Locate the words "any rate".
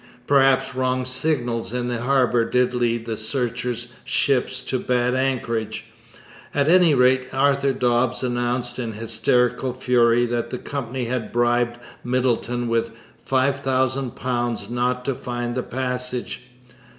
6.67-7.27